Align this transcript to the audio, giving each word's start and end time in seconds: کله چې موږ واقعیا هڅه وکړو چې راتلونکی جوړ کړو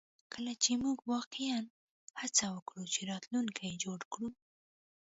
کله 0.33 0.53
چې 0.63 0.71
موږ 0.83 0.97
واقعیا 1.13 1.57
هڅه 2.21 2.45
وکړو 2.55 2.83
چې 2.93 2.99
راتلونکی 3.11 3.81
جوړ 3.83 3.99
کړو 4.11 4.27